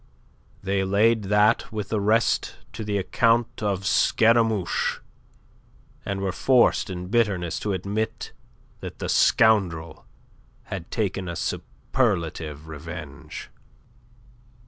They 0.63 0.83
laid 0.83 1.25
that 1.25 1.71
with 1.71 1.89
the 1.89 2.01
rest 2.01 2.55
to 2.73 2.83
the 2.83 2.97
account 2.97 3.61
of 3.61 3.85
Scaramouche, 3.85 4.97
and 6.03 6.21
were 6.21 6.31
forced 6.31 6.89
in 6.89 7.09
bitterness 7.09 7.59
to 7.59 7.73
admit 7.73 8.31
that 8.79 8.97
the 8.97 9.07
scoundrel 9.09 10.07
had 10.63 10.89
taken 10.89 11.29
a 11.29 11.35
superlative 11.35 12.67
revenge. 12.67 13.51